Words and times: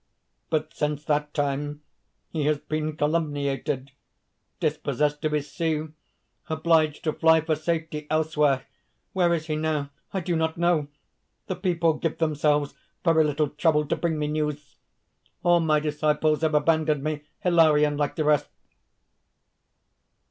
But 0.49 0.73
since 0.73 1.05
that 1.05 1.31
time 1.31 1.83
he 2.31 2.45
has 2.45 2.57
been 2.57 2.97
calumniated, 2.97 3.91
dispossessed 4.59 5.23
of 5.25 5.31
his 5.31 5.51
see, 5.51 5.89
obliged 6.49 7.03
to 7.03 7.13
fly 7.13 7.39
for 7.41 7.55
safety 7.55 8.07
elsewhere. 8.09 8.65
Where 9.13 9.31
is 9.31 9.45
he 9.45 9.55
now? 9.55 9.91
I 10.11 10.21
do 10.21 10.35
not 10.35 10.57
know! 10.57 10.87
The 11.45 11.55
people 11.55 11.93
give 11.93 12.17
themselves 12.17 12.73
very 13.05 13.23
little 13.23 13.49
trouble 13.49 13.85
to 13.85 13.95
bring 13.95 14.17
me 14.17 14.25
news. 14.25 14.75
All 15.43 15.59
my 15.59 15.79
disciples 15.79 16.41
have 16.41 16.55
abandoned 16.55 17.03
me 17.03 17.21
Hilarion 17.41 17.95
like 17.95 18.15
the 18.15 18.23
rest. 18.25 18.49